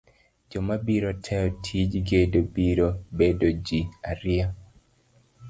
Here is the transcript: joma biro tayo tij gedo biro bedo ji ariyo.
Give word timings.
joma 0.49 0.75
biro 0.85 1.11
tayo 1.25 1.47
tij 1.65 1.91
gedo 2.07 2.39
biro 2.55 2.87
bedo 3.17 3.47
ji 3.65 3.79
ariyo. 4.11 4.47